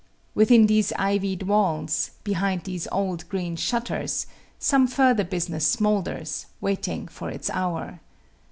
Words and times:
Within 0.33 0.65
these 0.65 0.91
ivied 0.93 1.43
walls, 1.43 2.09
behind 2.23 2.63
these 2.63 2.87
old 2.91 3.29
green 3.29 3.55
shutters, 3.55 4.25
some 4.57 4.87
further 4.87 5.23
business 5.23 5.67
smoulders, 5.67 6.47
waiting 6.59 7.07
for 7.07 7.29
its 7.29 7.51
hour. 7.51 7.99